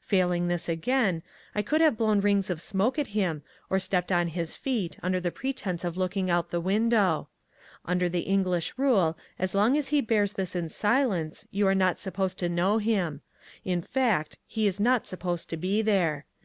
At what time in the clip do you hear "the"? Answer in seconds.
5.20-5.30, 6.50-6.60, 8.08-8.22